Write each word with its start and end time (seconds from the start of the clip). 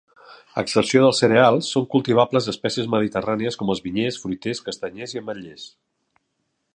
A 0.59 0.61
excepció 0.67 1.01
dels 1.03 1.19
cereals, 1.23 1.67
són 1.75 1.85
cultivables 1.95 2.49
espècies 2.55 2.89
mediterrànies 2.95 3.61
com 3.61 3.73
els 3.75 3.83
vinyers, 3.89 4.19
fruiters, 4.25 4.65
castanyers 4.71 5.17
i 5.17 5.21
ametllers. 5.25 5.69